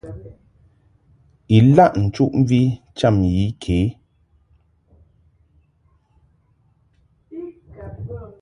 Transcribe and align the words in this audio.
Ilaʼ 1.57 1.93
nchuʼmvi 2.03 2.59
cham 2.97 3.15
yi 3.35 3.45
ke. 3.61 3.77